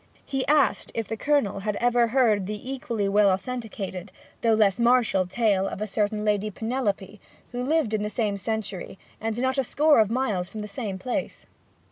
He 0.25 0.47
asked 0.47 0.91
if 0.95 1.07
the 1.07 1.15
Colonel 1.15 1.59
had 1.59 1.75
ever 1.75 2.07
heard 2.07 2.47
the 2.47 2.71
equally 2.71 3.07
well 3.07 3.29
authenticated, 3.29 4.11
though 4.41 4.55
less 4.55 4.79
martial 4.79 5.27
tale 5.27 5.67
of 5.67 5.79
a 5.79 5.85
certain 5.85 6.25
Lady 6.25 6.49
Penelope, 6.49 7.21
who 7.51 7.61
lived 7.63 7.93
in 7.93 8.01
the 8.01 8.09
same 8.09 8.35
century, 8.35 8.97
and 9.19 9.39
not 9.39 9.59
a 9.59 9.63
score 9.63 9.99
of 9.99 10.09
miles 10.09 10.49
from 10.49 10.61
the 10.61 10.67
same 10.67 10.97
place? 10.97 11.45